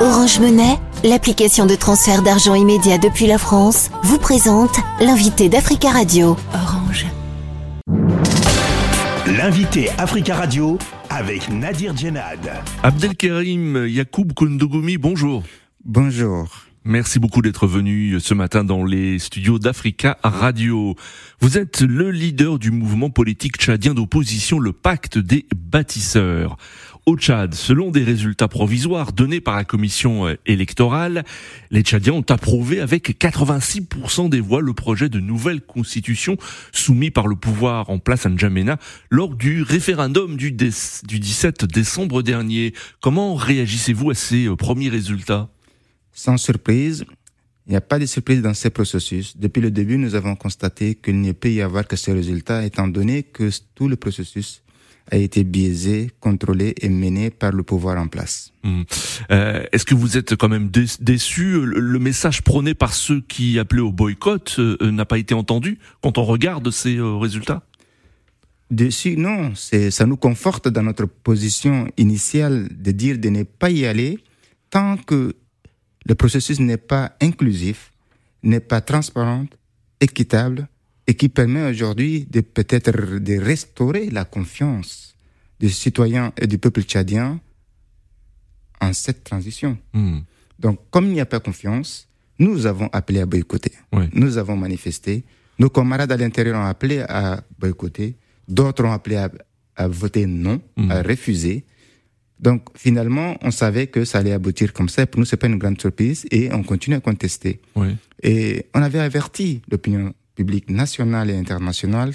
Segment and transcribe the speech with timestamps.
[0.00, 6.36] Orange Monnaie, l'application de transfert d'argent immédiat depuis la France, vous présente l'invité d'Africa Radio.
[6.54, 7.04] Orange.
[9.26, 10.78] L'invité Africa Radio
[11.10, 12.38] avec Nadir Djenad.
[12.84, 15.42] Abdelkarim Yacoub Kondogoumi, bonjour.
[15.84, 16.46] Bonjour.
[16.84, 20.94] Merci beaucoup d'être venu ce matin dans les studios d'Africa Radio.
[21.40, 26.56] Vous êtes le leader du mouvement politique tchadien d'opposition, le Pacte des bâtisseurs.
[27.08, 31.24] Au Tchad, selon des résultats provisoires donnés par la commission euh, électorale,
[31.70, 36.36] les Tchadiens ont approuvé avec 86% des voix le projet de nouvelle constitution
[36.70, 38.76] soumis par le pouvoir en place à N'Djamena
[39.08, 42.74] lors du référendum du, du 17 décembre dernier.
[43.00, 45.48] Comment réagissez-vous à ces euh, premiers résultats?
[46.12, 47.06] Sans surprise,
[47.66, 49.34] il n'y a pas de surprise dans ces processus.
[49.38, 52.86] Depuis le début, nous avons constaté qu'il ne peut y avoir que ces résultats, étant
[52.86, 54.62] donné que tout le processus
[55.10, 58.52] a été biaisé, contrôlé et mené par le pouvoir en place.
[58.62, 58.82] Mmh.
[59.30, 61.60] Euh, Est-ce que vous êtes quand même déçu?
[61.64, 65.78] Le message prôné par ceux qui appelaient au boycott euh, euh, n'a pas été entendu
[66.02, 67.62] quand on regarde ces euh, résultats?
[68.70, 69.52] Déçu, non.
[69.54, 74.18] Ça nous conforte dans notre position initiale de dire de ne pas y aller
[74.68, 75.34] tant que
[76.04, 77.92] le processus n'est pas inclusif,
[78.42, 79.46] n'est pas transparent,
[80.00, 80.68] équitable
[81.08, 85.16] et qui permet aujourd'hui de peut-être de restaurer la confiance
[85.58, 87.40] des citoyens et du peuple tchadien
[88.80, 89.78] en cette transition.
[89.94, 90.18] Hmm.
[90.58, 93.72] Donc, comme il n'y a pas confiance, nous avons appelé à boycotter.
[94.12, 95.24] Nous avons manifesté.
[95.58, 98.14] Nos camarades à l'intérieur ont appelé à boycotter.
[98.46, 99.16] D'autres ont appelé
[99.76, 100.90] à, voter non, hmm.
[100.90, 101.64] à refuser.
[102.38, 105.06] Donc, finalement, on savait que ça allait aboutir comme ça.
[105.06, 107.60] Pour nous, c'est pas une grande surprise et on continue à contester.
[108.22, 112.14] Et on avait averti l'opinion public national et international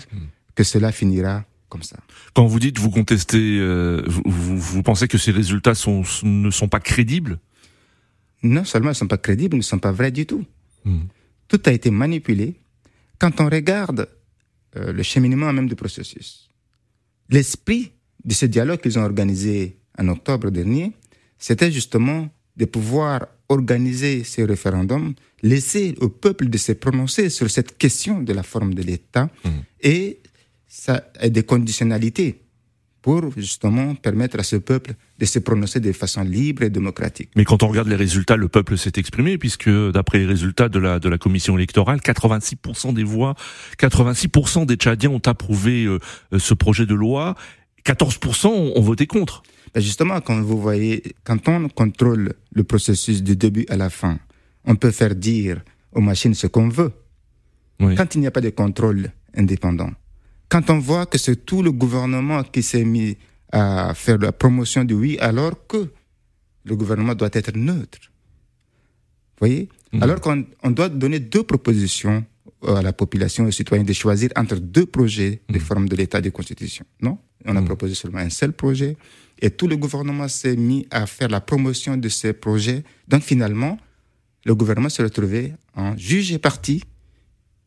[0.56, 1.98] que cela finira comme ça.
[2.34, 6.70] Quand vous dites vous contestez, euh, vous, vous, pensez que ces résultats sont, ne sont
[6.70, 7.40] pas crédibles?
[8.44, 10.46] Non seulement ils ne sont pas crédibles, ils ne sont pas vrais du tout.
[10.86, 11.06] Hmm.
[11.50, 12.56] Tout a été manipulé.
[13.20, 14.08] Quand on regarde
[14.78, 16.50] euh, le cheminement même du processus,
[17.30, 17.92] l'esprit
[18.24, 20.94] de ce dialogue qu'ils ont organisé en octobre dernier,
[21.38, 27.78] c'était justement de pouvoir organiser ces référendums, laisser au peuple de se prononcer sur cette
[27.78, 29.50] question de la forme de l'État mmh.
[29.82, 30.20] et
[30.68, 32.44] ça des conditionnalités
[33.04, 37.30] pour justement permettre à ce peuple de se prononcer de façon libre et démocratique.
[37.36, 40.80] Mais quand on regarde les résultats, le peuple s'est exprimé puisque d'après les résultats de
[40.80, 43.36] la de la commission électorale, 86% des voix,
[43.78, 46.00] 86% des Tchadiens ont approuvé euh,
[46.40, 47.36] ce projet de loi,
[47.86, 49.44] 14% ont voté contre.
[49.74, 54.20] Ben, justement, quand vous voyez, quand on contrôle le processus du début à la fin,
[54.66, 55.62] on peut faire dire
[55.92, 56.92] aux machines ce qu'on veut.
[57.80, 59.92] Quand il n'y a pas de contrôle indépendant,
[60.48, 63.18] quand on voit que c'est tout le gouvernement qui s'est mis
[63.52, 65.92] à faire la promotion du oui, alors que
[66.64, 68.00] le gouvernement doit être neutre.
[69.34, 69.70] Vous voyez?
[69.92, 70.04] Mm.
[70.04, 72.24] Alors qu'on doit donner deux propositions
[72.66, 75.62] à la population, aux citoyens, de choisir entre deux projets de mm.
[75.62, 76.86] forme de l'État de Constitution.
[77.02, 77.18] Non?
[77.46, 77.66] On a mm.
[77.66, 78.98] proposé seulement un seul projet
[79.42, 82.84] et tout le gouvernement s'est mis à faire la promotion de ces projets.
[83.08, 83.78] Donc finalement,
[84.46, 86.84] le gouvernement s'est retrouvé en juge et parti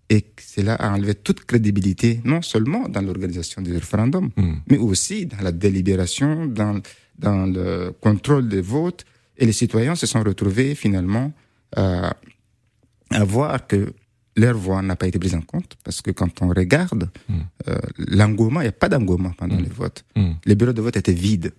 [0.09, 4.55] et cela a enlevé toute crédibilité, non seulement dans l'organisation des référendums, hmm.
[4.71, 6.81] mais aussi dans la délibération, dans,
[7.19, 9.05] dans le contrôle des votes.
[9.37, 11.33] Et les citoyens se sont retrouvés finalement
[13.11, 13.93] à voir que
[14.37, 17.35] leur voix n'a pas été prise en compte parce que quand on regarde mm.
[17.69, 19.63] euh, l'engouement, il n'y a pas d'engouement pendant mm.
[19.63, 20.05] les votes.
[20.15, 20.33] Mm.
[20.45, 21.53] Les bureaux de vote étaient vides.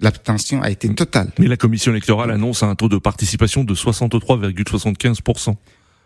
[0.00, 1.30] L'abstention a été totale.
[1.38, 5.56] Mais la commission électorale annonce un taux de participation de 63,75%.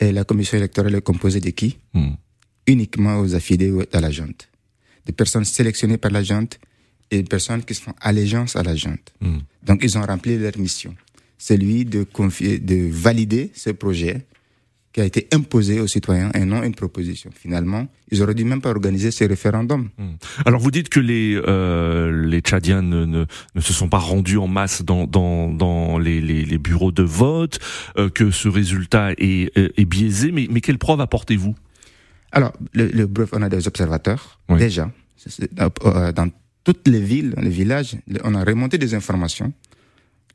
[0.00, 1.78] Et la commission électorale est composée de qui?
[2.66, 4.48] Uniquement aux affiliés à la junte.
[5.06, 6.58] Des personnes sélectionnées par la junte
[7.12, 9.14] et des personnes qui font allégeance à la junte.
[9.62, 10.96] Donc ils ont rempli leur mission.
[11.38, 14.26] Celui de, confier, de valider ce projet
[14.94, 17.30] qui a été imposé aux citoyens et non une proposition.
[17.34, 19.90] Finalement, ils auraient dû même pas organiser ces référendums.
[19.98, 20.14] Hmm.
[20.46, 23.24] Alors vous dites que les euh, les Tchadiens ne, ne,
[23.56, 27.02] ne, se sont pas rendus en masse dans dans, dans les, les, les bureaux de
[27.02, 27.58] vote,
[27.98, 31.56] euh, que ce résultat est, est biaisé, mais mais quelle preuve apportez-vous?
[32.30, 34.92] Alors le, le, on a des observateurs déjà
[35.58, 36.30] euh, dans
[36.62, 39.52] toutes les villes, les villages, on a remonté des informations.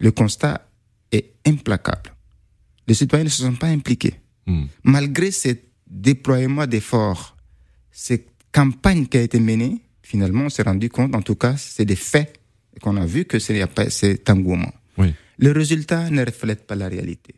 [0.02, 0.68] Le constat
[1.14, 2.14] est implacable.
[2.88, 4.16] Les citoyens ne se sont pas impliqués.
[4.50, 4.66] Hmm.
[4.84, 5.50] Malgré ce
[5.88, 7.38] déploiement d'efforts,
[7.92, 11.86] cette campagne qui a été menée, finalement, on s'est rendu compte, en tout cas, c'est
[11.86, 12.40] des faits
[12.82, 14.74] qu'on a vu que c'est pas cet engouement.
[14.98, 15.14] Oui.
[15.38, 17.36] Le résultat ne reflète pas la réalité.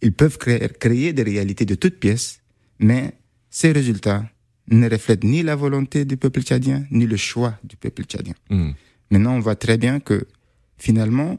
[0.00, 2.40] Ils peuvent créer, créer des réalités de toutes pièces,
[2.78, 3.12] mais
[3.50, 4.24] ces résultats
[4.70, 8.34] ne reflètent ni la volonté du peuple tchadien, ni le choix du peuple tchadien.
[8.48, 8.70] Hmm.
[9.10, 10.26] Maintenant, on voit très bien que
[10.78, 11.38] finalement,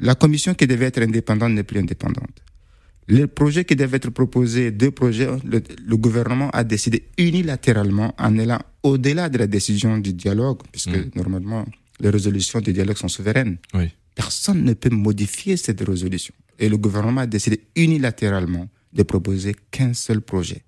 [0.00, 2.42] La commission qui devait être indépendante n'est plus indépendante.
[3.08, 8.60] Les projets qui devaient être proposés, deux projets, le, gouvernement a décidé unilatéralement en allant
[8.82, 11.10] au-delà de la décision du dialogue, puisque mm.
[11.16, 11.66] normalement
[11.98, 13.58] les résolutions du dialogue sont souveraines.
[14.14, 16.34] Personne ne peut modifier cette résolution.
[16.58, 20.62] Et le gouvernement a décidé unilatéralement de proposer qu'un seul projet.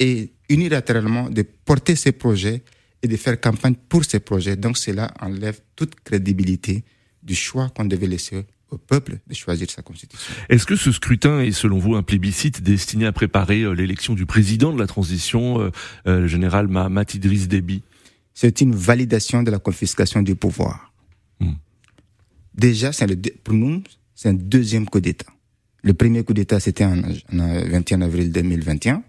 [0.00, 2.62] Et unilatéralement de porter ces projets
[3.02, 4.56] et de faire campagne pour ces projets.
[4.56, 6.84] Donc cela enlève toute crédibilité
[7.22, 10.34] du choix qu'on devait laisser au peuple de choisir sa constitution.
[10.48, 14.26] Est-ce que ce scrutin est selon vous un plébiscite destiné à préparer euh, l'élection du
[14.26, 15.70] président de la transition, euh,
[16.06, 17.82] euh, le général Mahamat Idriss Déby?
[18.34, 20.92] C'est une validation de la confiscation du pouvoir.
[21.40, 21.54] Hmm.
[22.54, 23.82] Déjà, c'est pour nous,
[24.14, 25.32] c'est un deuxième coup d'État.
[25.82, 29.02] Le premier coup d'État, c'était en, en 21 avril 2021.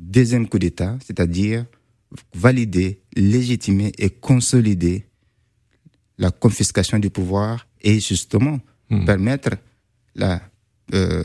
[0.00, 1.66] Deuxième coup d'État, c'est-à-dire
[2.34, 5.06] valider, légitimer et consolider
[6.18, 8.60] la confiscation du pouvoir et justement
[8.90, 9.04] Hmm.
[9.04, 9.50] permettre
[10.14, 10.42] la,
[10.92, 11.22] euh,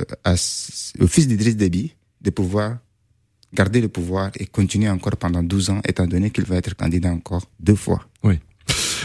[1.00, 2.78] au fils d'Idriss Déby de pouvoir
[3.54, 7.12] garder le pouvoir et continuer encore pendant 12 ans, étant donné qu'il va être candidat
[7.12, 8.06] encore deux fois.
[8.24, 8.40] Oui.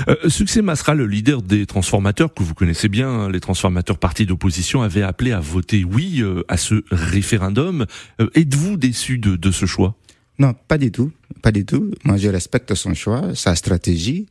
[0.08, 4.26] Euh, Succès Masra, le leader des transformateurs, que vous connaissez bien, hein, les transformateurs partis
[4.26, 7.86] d'opposition, avait appelé à voter oui euh, à ce référendum.
[8.20, 9.94] Euh, êtes-vous déçu de, de ce choix?
[10.38, 11.12] Non, pas du tout.
[11.42, 11.92] Pas du tout.
[12.04, 14.26] Moi, je respecte son choix, sa stratégie.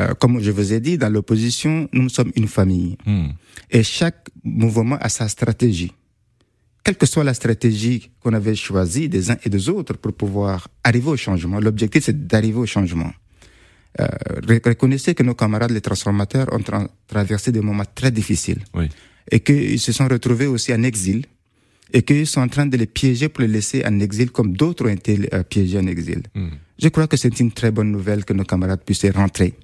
[0.00, 2.96] Euh, comme je vous ai dit, dans l'opposition, nous sommes une famille.
[3.06, 3.28] Hmm.
[3.70, 5.92] Et chaque mouvement a sa stratégie.
[6.82, 10.68] Quelle que soit la stratégie qu'on avait choisie des uns et des autres pour pouvoir
[10.82, 13.10] arriver au changement, l'objectif c'est d'arriver au changement.
[14.00, 14.06] Euh,
[14.64, 16.62] reconnaissez que nos camarades les transformateurs ont
[17.06, 18.88] traversé des moments très difficiles oui.
[19.30, 21.24] et qu'ils se sont retrouvés aussi en exil
[21.94, 24.84] et qu'ils sont en train de les piéger pour les laisser en exil comme d'autres
[24.84, 26.22] ont été euh, piégés en exil.
[26.34, 26.48] Hmm.
[26.76, 29.54] Je crois que c'est une très bonne nouvelle que nos camarades puissent rentrer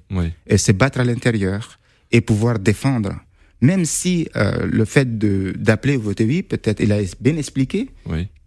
[0.47, 1.77] et se battre à l'intérieur
[2.09, 3.13] et pouvoir défendre.
[3.59, 7.89] Même si euh, le fait d'appeler voter oui, peut-être il a bien expliqué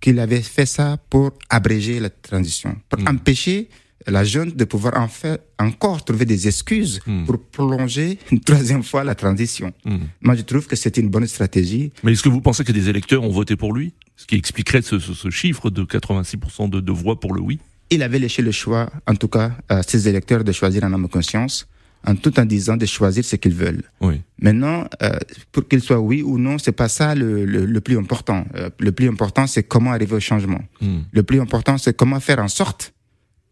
[0.00, 3.08] qu'il avait fait ça pour abréger la transition, pour hmm.
[3.08, 3.68] empêcher
[4.06, 7.24] la jeune de pouvoir en faire encore trouver des excuses hmm.
[7.24, 9.72] pour prolonger une troisième fois la transition.
[9.84, 9.98] Hmm.
[10.20, 11.92] Moi, je trouve que c'est une bonne stratégie.
[12.02, 13.92] Mais est-ce que vous pensez que des électeurs ont voté pour lui?
[14.16, 17.58] Ce qui expliquerait ce, ce, chiffre de 86% de, de, voix pour le oui
[17.90, 21.02] Il avait laissé le choix, en tout cas, à ses électeurs de choisir un homme
[21.02, 21.66] de conscience,
[22.06, 23.82] en tout en disant de choisir ce qu'ils veulent.
[24.00, 24.20] Oui.
[24.40, 25.18] Maintenant, euh,
[25.50, 28.44] pour qu'il soit oui ou non, c'est pas ça le, le, le plus important.
[28.54, 30.60] Euh, le plus important, c'est comment arriver au changement.
[30.80, 31.00] Hmm.
[31.10, 32.93] Le plus important, c'est comment faire en sorte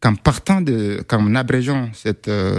[0.02, 2.58] qu'en partant de, qu'en abrégeant cette euh,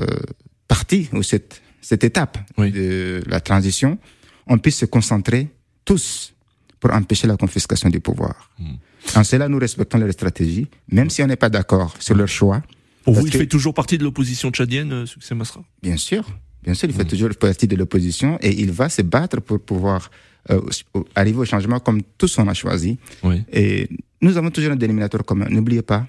[0.68, 4.00] partie ou cette, cette étape de la transition,
[4.48, 5.50] on puisse se concentrer
[5.84, 6.34] tous
[6.80, 8.50] pour empêcher la confiscation du pouvoir.
[8.58, 8.76] Hmm.
[9.16, 12.64] En cela, nous respectons leur stratégie, même si on n'est pas d'accord sur leur choix.
[13.04, 16.26] Pour vous, il fait toujours partie de l'opposition tchadienne, euh, Succès Masra Bien sûr,
[16.64, 17.08] bien sûr, il fait hmm.
[17.08, 20.10] toujours partie de l'opposition et il va se battre pour pouvoir
[20.50, 20.62] euh,
[21.14, 22.98] arriver au changement comme tous on a choisi.
[23.24, 23.44] Oui.
[23.52, 23.90] Et
[24.22, 25.48] nous avons toujours un dénominateur commun.
[25.50, 26.08] N'oubliez pas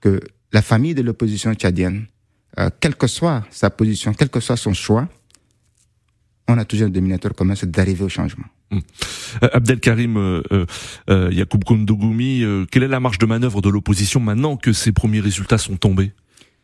[0.00, 0.20] que
[0.52, 2.06] la famille de l'opposition tchadienne,
[2.58, 5.08] euh, quelle que soit sa position, quel que soit son choix,
[6.48, 8.46] on a toujours un dominateur commun, c'est d'arriver au changement.
[8.70, 8.80] Hum.
[9.42, 10.66] Euh, Abdelkarim euh,
[11.08, 15.20] euh, Yacoub Kondougoumi, quelle est la marge de manœuvre de l'opposition maintenant que ces premiers
[15.20, 16.12] résultats sont tombés?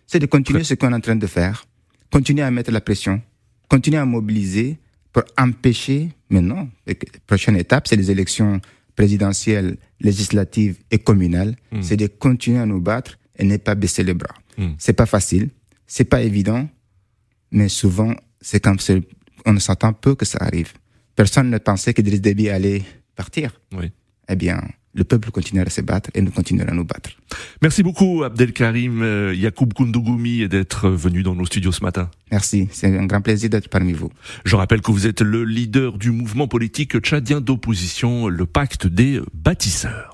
[0.06, 1.66] C'est de continuer ce qu'on est en train de faire,
[2.10, 3.22] continuer à mettre la pression,
[3.68, 4.78] continuer à mobiliser
[5.12, 6.94] pour empêcher maintenant, la
[7.26, 8.60] prochaine étape, c'est les élections
[8.96, 11.82] présidentielles, législatives et communales, hum.
[11.82, 14.34] c'est de continuer à nous battre et ne pas baisser les bras.
[14.56, 14.72] Hmm.
[14.78, 15.50] C'est pas facile,
[15.86, 16.68] c'est pas évident,
[17.50, 18.78] mais souvent, c'est comme
[19.46, 20.72] on ne s'attend peu que ça arrive.
[21.16, 22.82] Personne ne pensait qu'Idriss Déby allait
[23.14, 23.60] partir.
[23.72, 23.92] Oui.
[24.28, 24.60] Eh bien,
[24.94, 27.10] le peuple continuera à se battre et nous continuerons à nous battre.
[27.62, 32.10] Merci beaucoup Abdelkarim euh, Yacoub Koundougoumi d'être venu dans nos studios ce matin.
[32.30, 34.10] Merci, c'est un grand plaisir d'être parmi vous.
[34.44, 39.20] Je rappelle que vous êtes le leader du mouvement politique tchadien d'opposition, le pacte des
[39.34, 40.13] bâtisseurs.